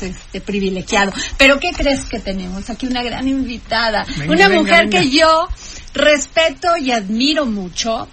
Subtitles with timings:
[0.00, 1.12] Este privilegiado.
[1.36, 2.70] Pero ¿qué crees que tenemos?
[2.70, 4.04] Aquí una gran invitada.
[4.04, 5.00] Venga, una venga, mujer venga.
[5.00, 5.48] que yo
[5.92, 8.08] respeto y admiro mucho.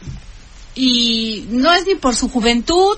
[0.73, 2.97] Y no es ni por su juventud.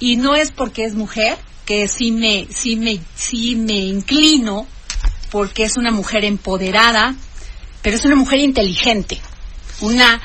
[0.00, 4.66] Y no es porque es mujer, que sí me, sí me, sí me inclino,
[5.30, 7.16] porque es una mujer empoderada,
[7.82, 9.20] pero es una mujer inteligente.
[9.80, 10.22] Una,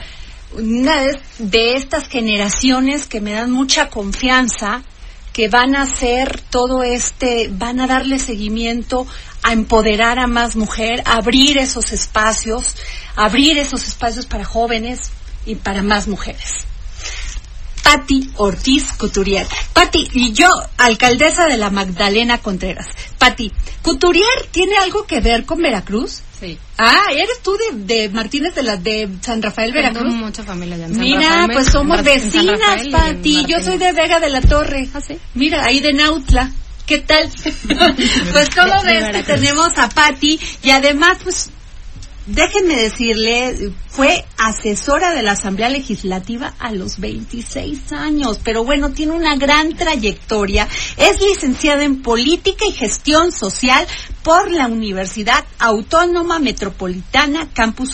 [0.53, 4.83] una de, de estas generaciones que me dan mucha confianza,
[5.33, 9.05] que van a hacer todo este, van a darle seguimiento
[9.41, 12.75] a empoderar a más mujer, a abrir esos espacios,
[13.15, 15.11] abrir esos espacios para jóvenes
[15.45, 16.65] y para más mujeres.
[17.83, 19.45] Patti Ortiz Couturier.
[19.73, 22.87] Patti, y yo, alcaldesa de la Magdalena Contreras.
[23.17, 26.21] Patti, ¿Couturier tiene algo que ver con Veracruz?
[26.43, 26.57] Sí.
[26.77, 30.13] Ah, ¿eres tú de, de Martínez de la de San Rafael, Tengo Veracruz?
[30.13, 33.45] mucha familia allá en San Mira, Rafael, pues somos vecinas, Pati.
[33.45, 34.89] Yo soy de Vega de la Torre.
[34.93, 35.17] ¿Ah, sí?
[35.35, 36.51] Mira, ahí de Nautla.
[36.85, 37.29] ¿Qué tal?
[38.33, 40.37] pues, ¿cómo De- de ves que tenemos a Patti?
[40.63, 41.49] Y además, pues,
[42.25, 49.13] déjenme decirle, fue asesora de la Asamblea Legislativa a los 26 años, pero bueno, tiene
[49.13, 50.67] una gran trayectoria.
[50.97, 53.85] Es licenciada en Política y Gestión Social
[54.23, 57.91] por la Universidad Autónoma Metropolitana Campus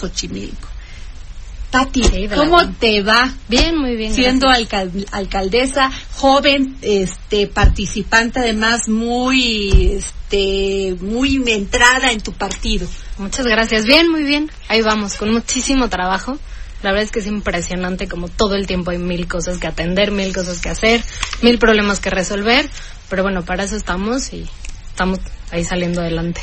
[2.10, 3.32] de la ¿cómo te va?
[3.48, 4.14] Bien, muy bien.
[4.14, 12.88] siendo alcal- alcaldesa, joven, este, participante además muy, este, muy entrada en tu partido.
[13.18, 13.86] Muchas gracias.
[13.86, 14.52] Bien, muy bien.
[14.68, 16.38] Ahí vamos, con muchísimo trabajo.
[16.84, 20.12] La verdad es que es impresionante como todo el tiempo hay mil cosas que atender,
[20.12, 21.04] mil cosas que hacer,
[21.42, 22.70] mil problemas que resolver.
[23.10, 24.48] Pero bueno, para eso estamos y
[24.90, 25.20] estamos
[25.52, 26.42] ahí saliendo adelante.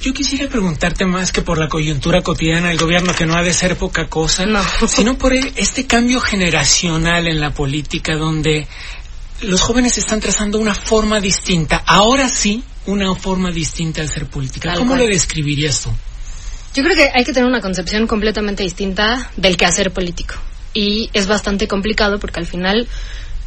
[0.00, 3.52] Yo quisiera preguntarte más que por la coyuntura cotidiana del gobierno, que no ha de
[3.52, 4.62] ser poca cosa, No.
[4.88, 8.66] sino por el- este cambio generacional en la política donde
[9.42, 14.70] los jóvenes están trazando una forma distinta, ahora sí, una forma distinta al ser política.
[14.70, 15.00] Tal ¿Cómo cual.
[15.02, 15.90] lo describirías tú?
[16.74, 20.34] Yo creo que hay que tener una concepción completamente distinta del quehacer político.
[20.72, 22.88] Y es bastante complicado porque al final,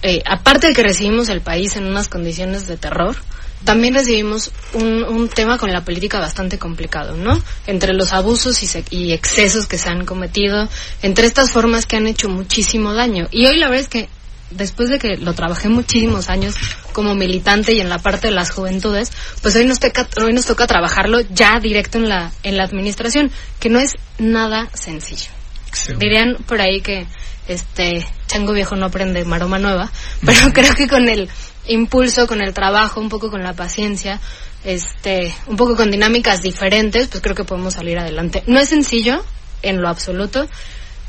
[0.02, 3.16] eh, aparte de que recibimos el país en unas condiciones de terror,
[3.64, 7.42] también recibimos un, un tema con la política bastante complicado, ¿no?
[7.66, 10.68] Entre los abusos y, se- y excesos que se han cometido,
[11.02, 13.30] entre estas formas que han hecho muchísimo daño.
[13.32, 14.10] Y hoy la verdad es que
[14.56, 16.56] después de que lo trabajé muchísimos años
[16.94, 20.46] como militante y en la parte de las juventudes, pues hoy nos toca, hoy nos
[20.46, 25.32] toca trabajarlo ya directo en la, en la administración, que no es nada sencillo.
[25.98, 27.08] Dirían por ahí que
[27.48, 29.92] este chango viejo no aprende maroma nueva,
[30.26, 31.30] pero creo que con el
[31.68, 34.20] impulso, con el trabajo, un poco con la paciencia,
[34.64, 38.44] este, un poco con dinámicas diferentes, pues creo que podemos salir adelante.
[38.48, 39.24] No es sencillo
[39.62, 40.48] en lo absoluto.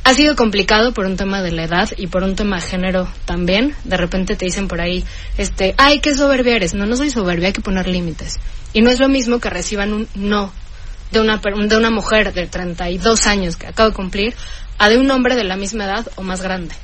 [0.06, 3.08] Ha sido complicado por un tema de la edad y por un tema de género
[3.24, 3.74] también.
[3.84, 5.02] De repente te dicen por ahí,
[5.38, 6.74] este, ay, qué soberbia eres.
[6.74, 8.38] No, no soy soberbia, hay que poner límites.
[8.74, 10.52] Y no es lo mismo que reciban un no
[11.10, 14.34] de una, de una mujer de 32 años que acaba de cumplir
[14.76, 16.74] a de un hombre de la misma edad o más grande.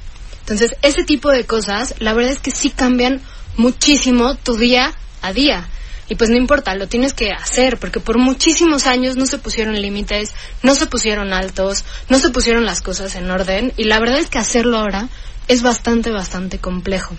[0.41, 3.21] Entonces, ese tipo de cosas, la verdad es que sí cambian
[3.57, 5.69] muchísimo tu día a día.
[6.11, 9.81] Y pues no importa, lo tienes que hacer, porque por muchísimos años no se pusieron
[9.81, 10.33] límites,
[10.63, 14.27] no se pusieron altos, no se pusieron las cosas en orden, y la verdad es
[14.29, 15.09] que hacerlo ahora
[15.47, 17.17] es bastante, bastante complejo.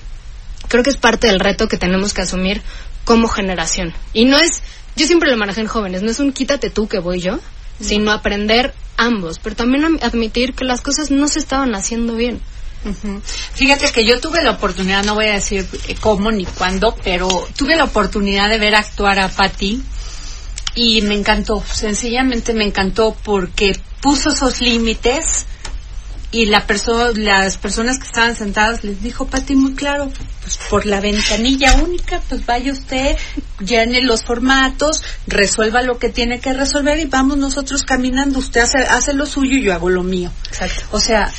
[0.67, 2.61] Creo que es parte del reto que tenemos que asumir
[3.05, 3.93] como generación.
[4.13, 4.61] Y no es,
[4.97, 7.39] yo siempre lo manejé en jóvenes, no es un quítate tú que voy yo,
[7.79, 12.41] sino aprender ambos, pero también am- admitir que las cosas no se estaban haciendo bien.
[12.83, 13.21] Ujú.
[13.53, 17.27] Fíjate que yo tuve la oportunidad, no voy a decir eh, cómo ni cuándo, pero
[17.55, 19.83] tuve la oportunidad de ver actuar a Patti
[20.73, 25.45] y me encantó, sencillamente me encantó porque puso esos límites
[26.31, 30.09] y la perso las personas que estaban sentadas les dijo Patti muy claro,
[30.41, 33.17] pues por la ventanilla única, pues vaya usted,
[33.59, 38.77] llene los formatos, resuelva lo que tiene que resolver y vamos nosotros caminando, usted hace,
[38.79, 40.31] hace lo suyo y yo hago lo mío.
[40.47, 40.83] Exacto.
[40.91, 41.31] O sea,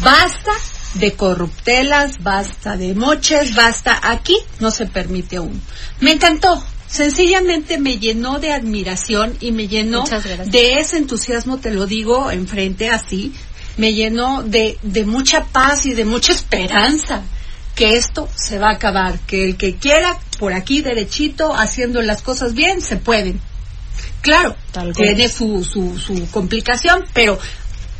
[0.00, 0.52] basta
[0.94, 5.60] de corruptelas, basta de moches, basta aquí, no se permite aún.
[6.00, 6.62] Me encantó.
[6.86, 10.04] Sencillamente me llenó de admiración y me llenó
[10.44, 13.32] de ese entusiasmo, te lo digo enfrente así,
[13.78, 17.22] me llenó de, de mucha paz y de mucha esperanza
[17.74, 22.20] que esto se va a acabar, que el que quiera por aquí derechito haciendo las
[22.20, 23.40] cosas bien se pueden.
[24.20, 27.38] Claro, Tal tiene su, su, su complicación, pero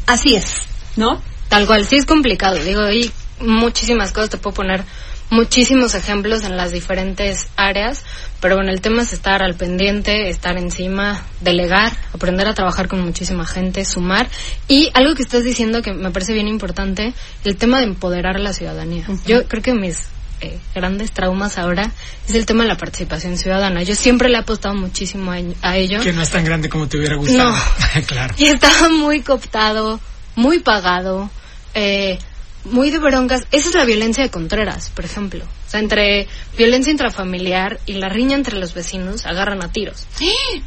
[0.06, 0.52] así es,
[0.96, 1.22] ¿no?
[1.52, 2.56] Tal cual, sí es complicado.
[2.56, 4.84] Digo, hay muchísimas cosas, te puedo poner
[5.28, 8.04] muchísimos ejemplos en las diferentes áreas,
[8.40, 13.02] pero bueno, el tema es estar al pendiente, estar encima, delegar, aprender a trabajar con
[13.02, 14.30] muchísima gente, sumar.
[14.66, 17.12] Y algo que estás diciendo que me parece bien importante,
[17.44, 19.04] el tema de empoderar a la ciudadanía.
[19.26, 20.06] Yo creo que mis
[20.40, 21.92] eh, grandes traumas ahora
[22.26, 23.82] es el tema de la participación ciudadana.
[23.82, 26.00] Yo siempre le he apostado muchísimo a, a ello.
[26.00, 27.50] Que no es tan grande como te hubiera gustado.
[27.50, 27.58] No.
[28.06, 28.34] claro.
[28.38, 30.00] Y estaba muy cooptado,
[30.34, 31.30] muy pagado,
[31.74, 32.18] eh,
[32.64, 33.44] muy de broncas.
[33.50, 35.44] Esa es la violencia de Contreras, por ejemplo.
[35.44, 40.06] O sea, entre violencia intrafamiliar y la riña entre los vecinos, agarran a tiros.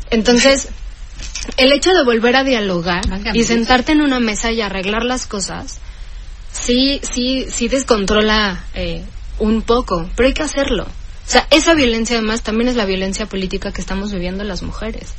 [0.09, 0.69] Entonces,
[1.57, 3.03] el hecho de volver a dialogar
[3.33, 5.79] y sentarte en una mesa y arreglar las cosas,
[6.51, 9.03] sí, sí, sí descontrola eh,
[9.39, 10.83] un poco, pero hay que hacerlo.
[10.83, 15.13] O sea, esa violencia además también es la violencia política que estamos viviendo las mujeres.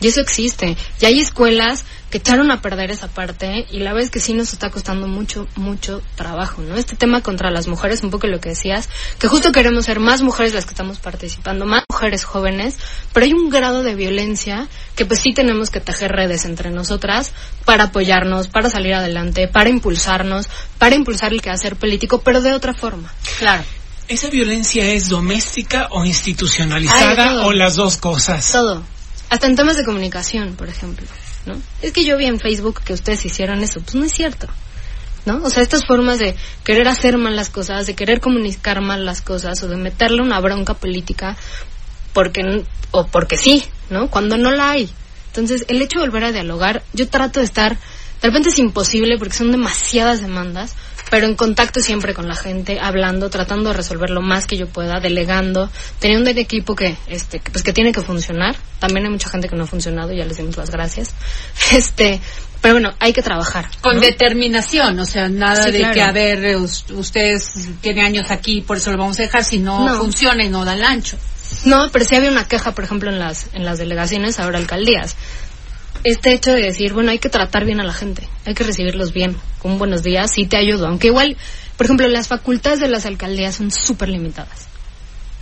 [0.00, 0.76] Y eso existe.
[1.00, 4.32] Y hay escuelas que echaron a perder esa parte y la verdad es que sí
[4.32, 6.76] nos está costando mucho, mucho trabajo, ¿no?
[6.76, 10.22] Este tema contra las mujeres, un poco lo que decías, que justo queremos ser más
[10.22, 12.76] mujeres las que estamos participando, más mujeres jóvenes,
[13.12, 17.32] pero hay un grado de violencia que pues sí tenemos que tejer redes entre nosotras
[17.64, 20.48] para apoyarnos, para salir adelante, para impulsarnos,
[20.78, 23.12] para impulsar el quehacer político, pero de otra forma.
[23.38, 23.64] Claro.
[24.08, 28.50] ¿Esa violencia es doméstica o institucionalizada o las dos cosas?
[28.50, 28.82] Todo.
[29.30, 31.06] Hasta en temas de comunicación, por ejemplo,
[31.46, 31.60] ¿no?
[31.82, 33.80] Es que yo vi en Facebook que ustedes hicieron eso.
[33.80, 34.46] Pues no es cierto.
[35.26, 35.42] ¿No?
[35.44, 36.34] O sea, estas formas de
[36.64, 40.40] querer hacer mal las cosas, de querer comunicar mal las cosas o de meterle una
[40.40, 41.36] bronca política
[42.14, 44.08] porque o porque sí, ¿no?
[44.08, 44.90] Cuando no la hay.
[45.26, 49.18] Entonces, el hecho de volver a dialogar, yo trato de estar, de repente es imposible
[49.18, 50.74] porque son demasiadas demandas,
[51.10, 54.66] pero en contacto siempre con la gente, hablando, tratando de resolver lo más que yo
[54.68, 58.56] pueda, delegando, teniendo un equipo que, este, pues que tiene que funcionar.
[58.78, 61.10] También hay mucha gente que no ha funcionado, ya les dimos las gracias.
[61.72, 62.20] Este,
[62.60, 63.68] pero bueno, hay que trabajar.
[63.80, 64.00] Con ¿no?
[64.00, 65.94] determinación, o sea, nada Sí, de claro.
[65.94, 69.58] que, a ver, us- ustedes tienen años aquí, por eso lo vamos a dejar, si
[69.58, 69.94] no, No.
[69.98, 71.16] funciona y no da el ancho.
[71.64, 75.16] No, pero sí había una queja, por ejemplo, en las, en las delegaciones, ahora alcaldías.
[76.04, 79.12] Este hecho de decir, bueno, hay que tratar bien a la gente, hay que recibirlos
[79.12, 80.86] bien, con buenos días, sí te ayudo.
[80.86, 81.36] Aunque igual,
[81.76, 84.68] por ejemplo, las facultades de las alcaldías son súper limitadas.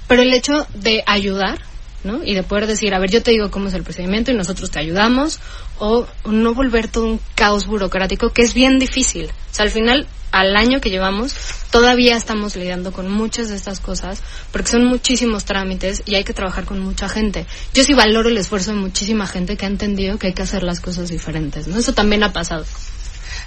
[0.08, 1.58] Pero el hecho de ayudar,
[2.06, 2.24] ¿no?
[2.24, 4.70] Y de poder decir, a ver, yo te digo cómo es el procedimiento y nosotros
[4.70, 5.40] te ayudamos,
[5.78, 9.26] o no volver todo un caos burocrático que es bien difícil.
[9.26, 11.34] O sea, al final, al año que llevamos,
[11.70, 14.22] todavía estamos lidiando con muchas de estas cosas,
[14.52, 17.46] porque son muchísimos trámites y hay que trabajar con mucha gente.
[17.74, 20.62] Yo sí valoro el esfuerzo de muchísima gente que ha entendido que hay que hacer
[20.62, 21.78] las cosas diferentes, ¿no?
[21.78, 22.64] Eso también ha pasado.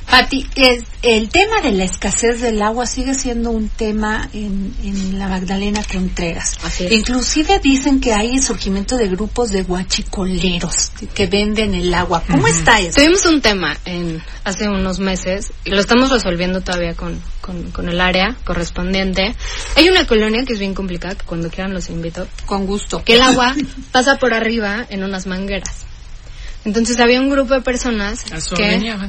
[0.10, 5.18] Pati, es- el tema de la escasez del agua sigue siendo un tema en, en
[5.20, 6.58] la Magdalena Contreras.
[6.92, 12.24] Inclusive dicen que hay el surgimiento de grupos de guachicoleros que venden el agua.
[12.30, 12.96] ¿Cómo está eso?
[13.00, 17.88] Tuvimos un tema en, hace unos meses y lo estamos resolviendo todavía con, con, con
[17.88, 19.36] el área correspondiente.
[19.76, 23.04] Hay una colonia que es bien complicada, que cuando quieran los invito, Con gusto.
[23.04, 23.56] que el agua
[23.92, 25.86] pasa por arriba en unas mangueras.
[26.66, 28.64] Entonces había un grupo de personas A su que...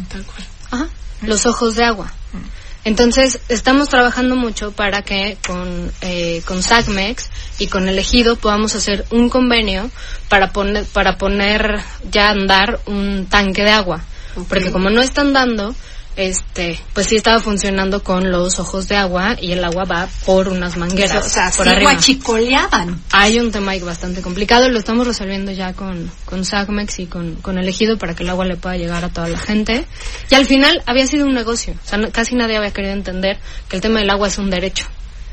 [0.08, 0.44] tal cual.
[0.70, 0.88] Ajá,
[1.22, 2.12] los ojos de agua.
[2.82, 7.28] Entonces, estamos trabajando mucho para que con, eh, con SACMEX
[7.58, 9.90] y con el ejido podamos hacer un convenio
[10.30, 11.80] para poner, para poner
[12.10, 14.00] ya a andar un tanque de agua.
[14.48, 15.74] Porque como no están dando,
[16.16, 20.48] este, pues sí estaba funcionando con los ojos de agua y el agua va por
[20.48, 21.24] unas mangueras.
[21.26, 21.92] o sea, por sí arriba.
[21.92, 23.00] guachicoleaban.
[23.12, 27.36] Hay un tema ahí bastante complicado, lo estamos resolviendo ya con, con SACMEX y con,
[27.36, 29.86] con el ejido para que el agua le pueda llegar a toda la gente.
[30.30, 33.38] Y al final había sido un negocio, o sea, no- casi nadie había querido entender
[33.68, 34.86] que el tema del agua es un derecho.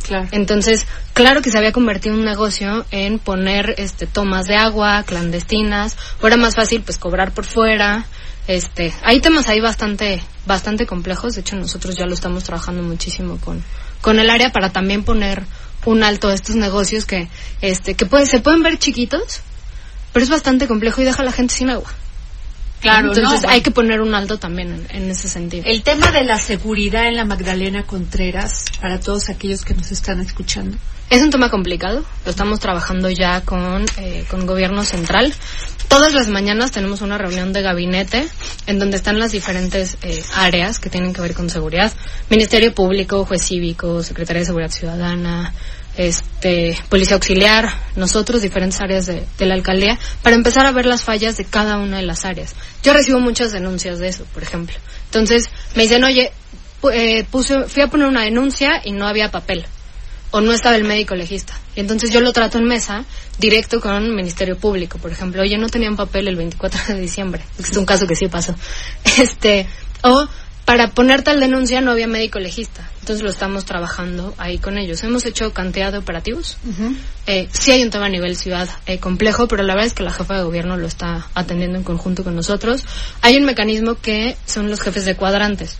[0.08, 0.28] Claro.
[0.32, 5.98] Entonces, claro que se había convertido un negocio en poner este tomas de agua clandestinas,
[6.22, 8.06] o era más fácil pues cobrar por fuera.
[8.48, 13.38] Este, hay temas ahí bastante bastante complejos, de hecho nosotros ya lo estamos trabajando muchísimo
[13.39, 13.62] con
[14.01, 15.44] con el área para también poner
[15.86, 17.27] un alto a estos negocios que
[17.62, 19.42] este que puede, se pueden ver chiquitos,
[20.13, 21.89] pero es bastante complejo y deja a la gente sin agua.
[22.82, 25.64] Claro, Entonces no, hay que poner un alto también en, en ese sentido.
[25.66, 30.20] El tema de la seguridad en la Magdalena Contreras, para todos aquellos que nos están
[30.22, 30.78] escuchando.
[31.10, 35.34] Es un tema complicado, lo estamos trabajando ya con, eh, con gobierno central.
[35.88, 38.28] Todas las mañanas tenemos una reunión de gabinete
[38.66, 41.94] en donde están las diferentes eh, áreas que tienen que ver con seguridad.
[42.30, 45.54] Ministerio Público, Juez Cívico, Secretaría de Seguridad Ciudadana,
[45.98, 51.04] este, Policía Auxiliar, nosotros, diferentes áreas de, de la alcaldía, para empezar a ver las
[51.04, 52.56] fallas de cada una de las áreas.
[52.84, 54.75] Yo recibo muchas denuncias de eso, por ejemplo.
[55.06, 56.32] Entonces me dicen, oye,
[56.94, 59.66] eh, puse, fui a poner una denuncia y no había papel.
[60.30, 61.54] o no estaba el médico legista.
[61.74, 63.06] Y entonces yo lo trato en mesa,
[63.39, 65.42] directo con el Ministerio Público, por ejemplo.
[65.42, 67.42] Oye, no tenían papel el 24 de diciembre.
[67.58, 68.54] Es un caso que sí pasó.
[69.18, 69.68] Este,
[70.04, 70.27] o
[70.68, 72.86] para poner tal denuncia no había médico legista.
[73.00, 75.02] Entonces lo estamos trabajando ahí con ellos.
[75.02, 76.58] Hemos hecho cantidad de operativos.
[77.26, 80.04] Eh, sí hay un tema a nivel ciudad eh, complejo, pero la verdad es que
[80.04, 82.84] la jefa de gobierno lo está atendiendo en conjunto con nosotros.
[83.22, 85.78] Hay un mecanismo que son los jefes de cuadrantes,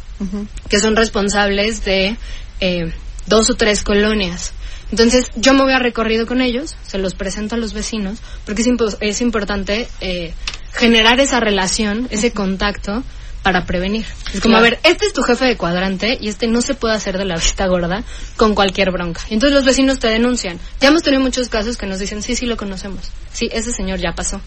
[0.70, 2.16] que son responsables de
[2.62, 2.94] eh,
[3.26, 4.54] dos o tres colonias.
[4.90, 8.62] Entonces yo me voy a recorrido con ellos, se los presento a los vecinos, porque
[8.62, 10.34] es, impo- es importante eh,
[10.72, 13.04] generar esa relación, ese contacto
[13.44, 14.06] para prevenir.
[14.34, 14.58] Es como, Claro.
[14.58, 17.26] a ver, este es tu jefe de cuadrante y este no se puede hacer de
[17.26, 18.04] la vista gorda
[18.36, 19.22] con cualquier bronca.
[19.30, 20.60] Entonces los vecinos te denuncian.
[20.82, 23.10] Ya hemos tenido muchos casos que nos dicen, sí, sí lo conocemos.
[23.32, 24.42] Sí, ese señor ya pasó.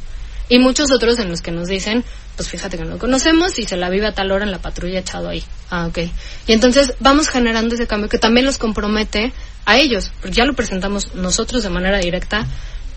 [0.49, 2.05] Y muchos otros en los que nos dicen,
[2.37, 4.59] pues fíjate que no lo conocemos y se la vive a tal hora en la
[4.59, 5.45] patrulla echado ahí.
[5.71, 5.99] Ah, ok.
[6.49, 9.33] Y entonces vamos generando ese cambio que también los compromete
[9.65, 12.47] a ellos, porque ya lo presentamos nosotros de manera directa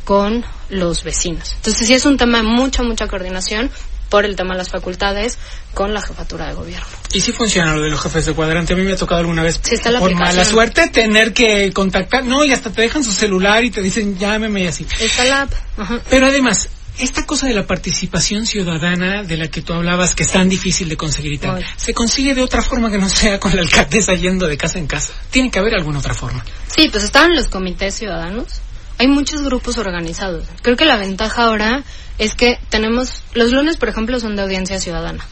[0.04, 1.54] con los vecinos.
[1.58, 3.70] Entonces sí es un tema de mucha, mucha coordinación
[4.13, 5.39] por el tema de las facultades
[5.74, 6.86] con la jefatura de gobierno.
[7.13, 8.74] Y sí funciona lo de los jefes de cuadrante.
[8.74, 10.36] A mí me ha tocado alguna vez, Sí, está la por aplicación.
[10.38, 12.24] mala suerte, tener que contactar.
[12.24, 14.86] No, y hasta te dejan su celular y te dicen llámeme y así.
[15.00, 15.53] Está la app.
[15.79, 16.00] Ajá.
[16.12, 20.32] Pero además, esta cosa de la participación ciudadana de la que tú hablabas, que es
[20.32, 23.55] tan difícil de conseguir y tal, se consigue de otra forma que no sea con
[23.55, 25.12] la alcaldesa yendo de casa en casa.
[25.32, 26.46] Tiene que haber alguna otra forma.
[26.67, 28.62] Sí, pues estaban los comités ciudadanos.
[29.00, 30.46] Hay muchos grupos organizados.
[30.62, 31.84] Creo que la ventaja ahora
[32.17, 35.25] es que tenemos, los lunes, por ejemplo, son de audiencia ciudadana.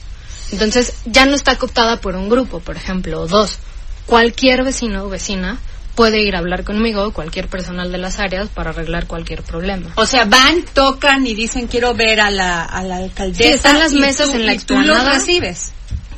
[0.51, 3.59] Entonces, ya no está cooptada por un grupo, por ejemplo, o dos.
[4.05, 5.59] Cualquier vecino o vecina
[5.95, 9.91] puede ir a hablar conmigo, o cualquier personal de las áreas, para arreglar cualquier problema.
[9.95, 13.43] O sea, van, tocan y dicen quiero ver a la, a la alcaldesa.
[13.43, 15.13] Sí, están las mesas en la y tú los explanada.
[15.17, 15.71] recibes.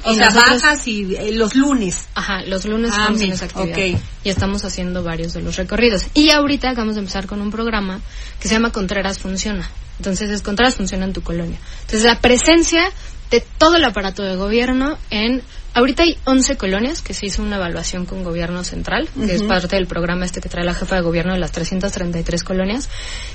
[0.06, 2.08] O Y sea, nosotros- bajas y eh, los lunes.
[2.14, 4.00] Ajá, los lunes Ah, estamos en esa actividad.
[4.24, 6.04] Y estamos haciendo varios de los recorridos.
[6.14, 8.02] Y ahorita acabamos de empezar con un programa
[8.40, 9.70] que se llama Contreras Funciona.
[10.00, 11.58] Entonces es Contreras Funciona en tu colonia.
[11.82, 12.84] Entonces la presencia
[13.32, 15.42] de todo el aparato de gobierno en...
[15.76, 19.76] Ahorita hay 11 colonias que se hizo una evaluación con gobierno central, que es parte
[19.76, 22.90] del programa este que trae la jefa de gobierno de las 333 colonias,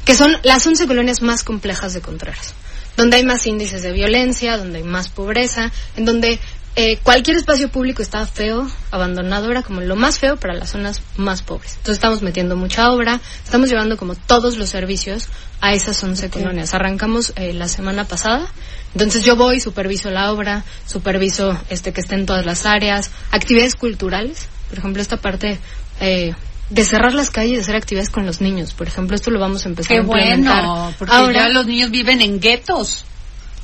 [0.04, 2.54] que son las 11 colonias más complejas de Contreras
[2.96, 6.40] donde hay más índices de violencia, donde hay más pobreza, en donde
[6.76, 11.00] eh, cualquier espacio público está feo, abandonado, era como lo más feo para las zonas
[11.16, 11.72] más pobres.
[11.72, 15.28] Entonces estamos metiendo mucha obra, estamos llevando como todos los servicios
[15.60, 16.74] a esas 11 colonias.
[16.74, 18.46] Arrancamos eh, la semana pasada,
[18.94, 23.74] entonces yo voy, superviso la obra, superviso este que esté en todas las áreas, actividades
[23.74, 25.58] culturales, por ejemplo esta parte
[26.00, 26.32] eh,
[26.70, 29.64] de cerrar las calles, de hacer actividades con los niños, por ejemplo, esto lo vamos
[29.64, 30.64] a empezar Qué a implementar.
[30.64, 33.04] bueno, porque Ahora, ya los niños viven en guetos.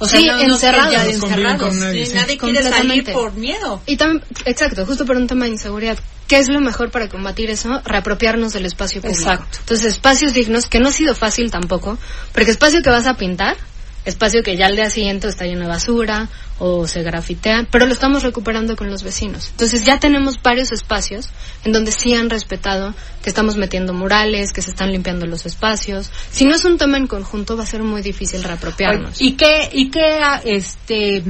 [0.05, 1.03] O Sí, no- encerrados.
[1.07, 1.63] encerrados.
[1.63, 2.17] con nadie, Sí, sí.
[2.19, 3.81] nadie quiere salir por miedo.
[3.87, 5.99] Y también, exacto, justo por un tema de inseguridad.
[6.29, 7.81] ¿Qué es lo mejor para combatir eso?
[7.85, 9.21] Reapropiarnos del espacio público.
[9.21, 9.59] Exacto.
[9.61, 11.99] Entonces, espacios dignos, que no ha sido fácil tampoco,
[12.33, 13.57] porque espacio que vas a pintar,
[14.05, 17.93] espacio que ya al día siguiente está lleno de basura o se grafitea, pero lo
[17.93, 19.49] estamos recuperando con los vecinos.
[19.51, 21.29] Entonces, ya tenemos varios espacios
[21.65, 26.11] en donde sí han respetado que estamos metiendo murales, que se están limpiando los espacios.
[26.31, 29.21] Si no es un tema en conjunto, va a ser muy difícil reapropiarnos.
[29.21, 31.25] ¿Y qué, y qué, este,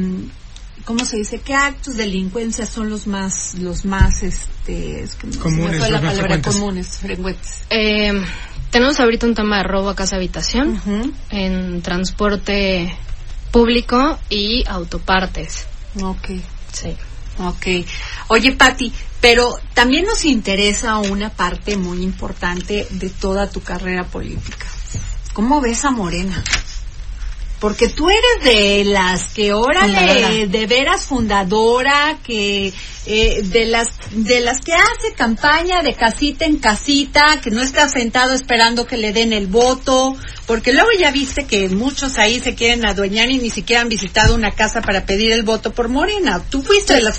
[0.84, 1.40] cómo se dice?
[1.40, 5.90] ¿Qué actos de delincuencia son los más, los más, este, es que me Comunes, fue
[5.90, 6.54] la palabra, frecuentes.
[6.54, 7.64] comunes, frecuentes?
[7.70, 8.12] Eh,
[8.74, 10.80] tenemos ahorita un tema de robo a casa habitación
[11.30, 12.92] en transporte
[13.52, 15.68] público y autopartes.
[16.02, 16.30] Ok.
[16.72, 16.96] Sí.
[17.38, 17.86] Ok.
[18.26, 24.66] Oye, Patti, pero también nos interesa una parte muy importante de toda tu carrera política.
[25.34, 26.42] ¿Cómo ves a Morena?
[27.64, 30.46] Porque tú eres de las que, órale, Fundadora.
[30.46, 32.74] de veras fundadora, que
[33.06, 37.88] eh, de las de las que hace campaña de casita en casita, que no está
[37.88, 40.14] sentado esperando que le den el voto,
[40.46, 44.34] porque luego ya viste que muchos ahí se quieren adueñar y ni siquiera han visitado
[44.34, 46.42] una casa para pedir el voto por Morena.
[46.50, 47.18] Tú fuiste de las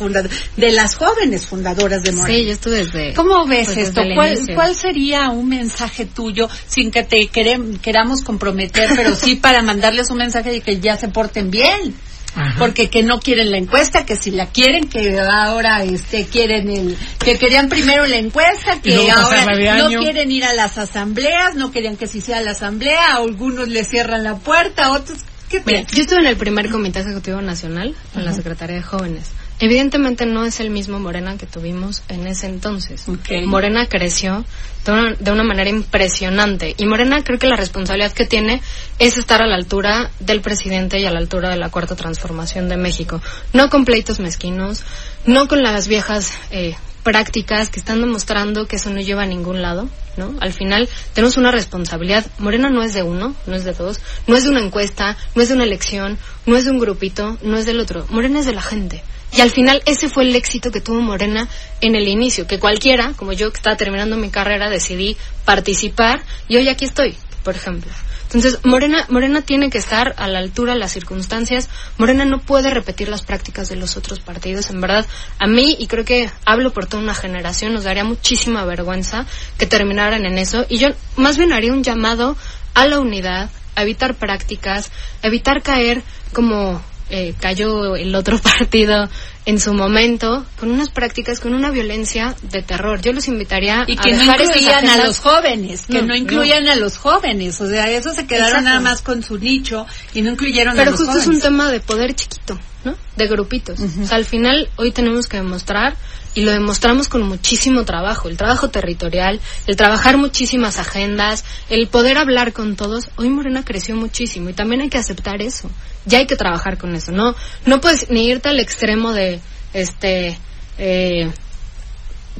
[0.58, 2.38] de las jóvenes fundadoras de Morena.
[2.40, 3.14] Sí, yo estuve desde...
[3.16, 4.02] ¿Cómo ves pues, esto?
[4.02, 9.16] desde el ¿Cuál, cuál sería un mensaje tuyo sin que te querem- queramos comprometer, pero
[9.16, 11.96] sí para mandarles un mensaje de que ya se porten bien?
[12.36, 12.60] Ajá.
[12.60, 16.98] Porque que no quieren la encuesta, que si la quieren, que ahora este quieren el,
[17.24, 19.46] que querían primero la encuesta, que ahora
[19.77, 23.70] no quieren ir a las asambleas, no querían que se hiciera la asamblea, a algunos
[23.70, 27.42] le cierran la puerta, a otros, ¿qué Mira, yo estuve en el primer Comité Ejecutivo
[27.42, 29.32] Nacional, en la Secretaría de Jóvenes.
[29.60, 33.08] Evidentemente no es el mismo Morena que tuvimos en ese entonces.
[33.08, 33.46] Ok.
[33.46, 34.46] Morena creció
[34.86, 38.62] de una, de una manera impresionante y Morena creo que la responsabilidad que tiene
[39.00, 42.68] es estar a la altura del presidente y a la altura de la cuarta transformación
[42.70, 43.22] de México.
[43.54, 44.84] No con pleitos mezquinos,
[45.26, 49.62] no con las viejas eh, prácticas que están demostrando que eso no lleva a ningún
[49.62, 50.34] lado, ¿no?
[50.42, 52.26] Al final tenemos una responsabilidad.
[52.40, 55.44] Morena no es de uno, no es de dos, no es de una encuesta, no
[55.44, 58.08] es de una elección, no es de un grupito, no es del otro.
[58.10, 59.04] Morena es de la gente.
[59.36, 61.48] Y al final ese fue el éxito que tuvo Morena
[61.82, 66.56] en el inicio, que cualquiera, como yo que estaba terminando mi carrera, decidí participar y
[66.56, 67.92] hoy aquí estoy, por ejemplo.
[68.24, 71.70] Entonces, Morena, Morena tiene que estar a la altura de las circunstancias.
[71.98, 74.70] Morena no puede repetir las prácticas de los otros partidos.
[74.72, 75.06] En verdad,
[75.39, 79.25] a mí, y creo que hablo por toda una generación, nos daría muchísima vergüenza
[79.58, 80.65] que terminaran en eso.
[80.70, 82.36] Y yo más bien haría un llamado
[82.74, 86.01] a la unidad, a evitar prácticas, a evitar caer
[86.34, 89.10] como eh, cayó el otro partido
[89.46, 93.00] en su momento con unas prácticas, con una violencia de terror.
[93.02, 96.08] Yo los invitaría Y a que no dejar esas incluían a los jóvenes, que No,
[96.08, 97.62] no, incluían a los jóvenes.
[97.62, 98.70] O sea, eso se quedaron Exacto.
[98.70, 101.44] nada más con su nicho y no incluyeron Pero a los justo es jóvenes.
[101.44, 102.96] un tema de poder chiquito, ¿no?
[103.16, 103.80] De grupitos.
[103.80, 105.96] O sea, al final hoy tenemos que demostrar
[106.34, 112.18] y lo demostramos con muchísimo trabajo, el trabajo territorial, el trabajar muchísimas agendas, el poder
[112.18, 113.08] hablar con todos.
[113.16, 115.70] Hoy Morena creció muchísimo y también hay que aceptar eso.
[116.06, 117.12] Ya hay que trabajar con eso.
[117.14, 117.36] No,
[117.66, 119.35] no puedes ni irte al extremo de,
[119.75, 120.38] este,
[120.77, 121.29] eh,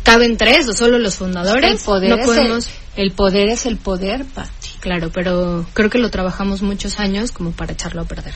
[0.04, 1.72] caben tres o solo los fundadores.
[1.72, 2.68] El poder, no es podemos.
[2.96, 4.70] el, el poder es el poder, Pati.
[4.80, 8.34] Claro, pero creo que lo trabajamos muchos años como para echarlo a perder.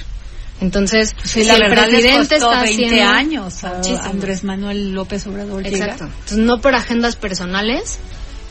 [0.62, 3.82] Entonces, Sí, si la el presidente está 20 haciendo años a.
[4.04, 5.66] Andrés Manuel López Obrador.
[5.66, 6.06] Exacto.
[6.06, 7.98] Entonces, no por agendas personales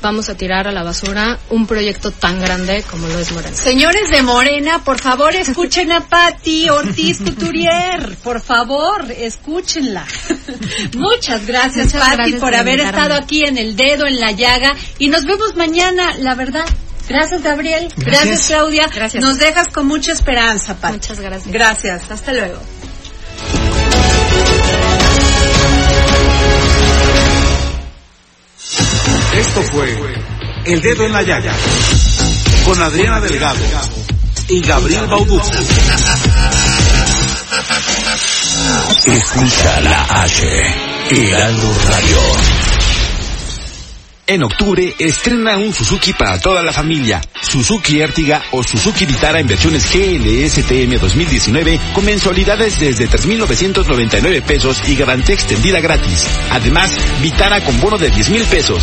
[0.01, 3.57] vamos a tirar a la basura un proyecto tan grande como lo es Morena.
[3.57, 8.17] Señores de Morena, por favor, escuchen a Patti Ortiz Couturier.
[8.23, 10.05] Por favor, escúchenla.
[10.97, 13.03] Muchas gracias, Muchas Patti, gracias por haber invitarme.
[13.03, 14.75] estado aquí en el dedo, en la llaga.
[14.99, 16.65] Y nos vemos mañana, la verdad.
[17.09, 17.89] Gracias, Gabriel.
[17.97, 18.47] Gracias, Gracias.
[18.49, 18.89] Claudia.
[18.95, 19.25] Gracias.
[19.25, 20.95] Nos dejas con mucha esperanza, Patti.
[20.95, 21.53] Muchas gracias.
[21.53, 22.11] Gracias.
[22.11, 22.59] Hasta luego.
[29.39, 29.97] Esto fue
[30.65, 31.55] El Dedo en la Llaga
[32.65, 33.61] con Adriana Delgado
[34.49, 35.59] y Gabriel Bauducci.
[39.07, 40.45] Escucha la H,
[41.11, 42.19] Heraldo Radio.
[44.27, 47.21] En octubre estrena un Suzuki para toda la familia.
[47.49, 54.95] Suzuki Ertiga o Suzuki Vitara en versiones GLSTM 2019 con mensualidades desde 3.999 pesos y
[54.95, 56.27] garantía extendida gratis.
[56.51, 56.91] Además,
[57.23, 58.83] Vitara con bono de 10.000 pesos.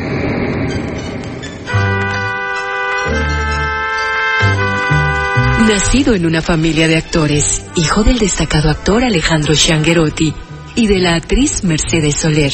[5.68, 10.34] Nacido en una familia de actores, hijo del destacado actor Alejandro Shanguerotti
[10.76, 12.54] y de la actriz Mercedes Soler,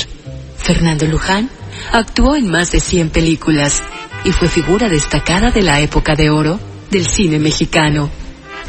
[0.57, 1.49] Fernando Luján
[1.91, 3.81] actuó en más de 100 películas
[4.23, 6.59] y fue figura destacada de la época de oro
[6.91, 8.09] del cine mexicano.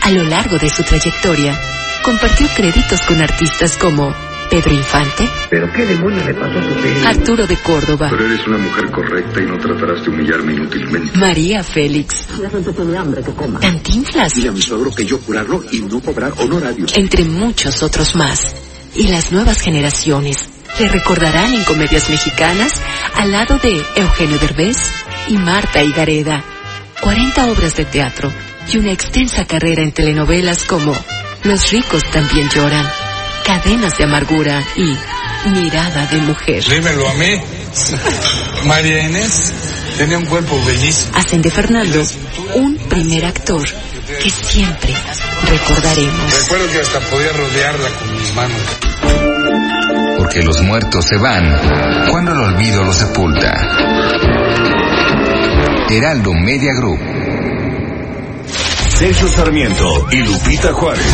[0.03, 1.59] A lo largo de su trayectoria,
[2.03, 4.15] compartió créditos con artistas como
[4.51, 7.07] Pedro Infante, ¿Pero qué demonios le pasó a su pelo?
[7.09, 11.19] Arturo de Córdoba, Pero eres una mujer correcta y no tratarás de humillarme inútilmente.
[11.19, 13.61] María Félix, La gente tiene hambre que coma.
[13.61, 16.97] Cantinflas, Dile a mi suegro que yo curarlo y no cobrar honorarios.
[16.97, 18.55] entre muchos otros más.
[18.95, 20.49] Y las nuevas generaciones
[20.81, 22.73] le recordarán en comedias mexicanas
[23.15, 24.77] al lado de Eugenio Derbez
[25.29, 26.45] y Marta Higareda.
[27.01, 28.33] 40 obras de teatro
[28.73, 30.95] y una extensa carrera en telenovelas como
[31.45, 32.87] Los ricos también lloran,
[33.45, 36.65] Cadenas de amargura y Mirada de mujer.
[36.65, 37.41] Dímelo a mí.
[38.67, 39.53] María Inés
[39.97, 41.17] tenía un cuerpo bellísimo.
[41.17, 42.05] Hacen de Fernando
[42.55, 43.67] un primer actor
[44.23, 44.95] que siempre
[45.49, 46.43] recordaremos.
[46.43, 49.28] Recuerdo que hasta podía rodearla con mis manos.
[50.29, 51.43] Porque los muertos se van
[52.11, 53.57] cuando el olvido los sepulta.
[55.89, 57.18] Heraldo Media Group.
[58.99, 61.07] Sergio Sarmiento y Lupita Juárez.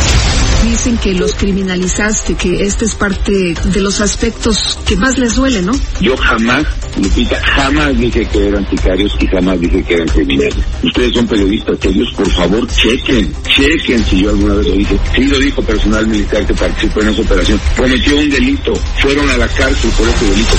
[0.65, 5.61] Dicen que los criminalizaste, que este es parte de los aspectos que más les duele,
[5.61, 5.73] ¿no?
[6.01, 6.65] Yo jamás,
[6.97, 10.65] Lupita, jamás dije que eran sicarios y jamás dije que eran criminales.
[10.83, 14.99] Ustedes son periodistas serios, por favor, chequen, chequen si yo alguna vez lo dije.
[15.15, 17.61] Sí lo dijo personal militar que participó en esa operación.
[17.77, 20.57] Cometió un delito, fueron a la cárcel por ese delito.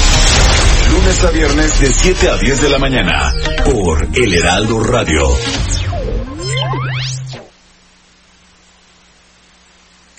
[0.92, 3.34] Lunes a viernes de 7 a 10 de la mañana
[3.66, 5.36] por El Heraldo Radio.